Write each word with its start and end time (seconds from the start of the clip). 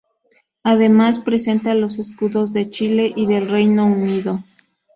Además 0.63 1.19
presenta 1.19 1.75
los 1.75 1.99
escudos 1.99 2.53
de 2.53 2.71
Chile 2.71 3.13
y 3.15 3.27
del 3.27 3.47
Reino 3.47 3.85
Unido. 3.85 4.43